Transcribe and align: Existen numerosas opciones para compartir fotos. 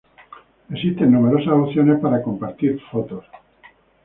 Existen 0.73 1.11
numerosas 1.11 1.53
opciones 1.53 1.99
para 2.01 2.23
compartir 2.23 2.81
fotos. 2.91 3.23